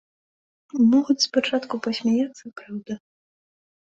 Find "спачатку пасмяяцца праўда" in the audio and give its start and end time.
1.25-2.93